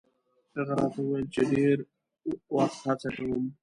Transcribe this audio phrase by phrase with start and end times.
[0.55, 1.77] هغه راته ویل چې ډېر
[2.55, 3.43] وخت هڅه کوم.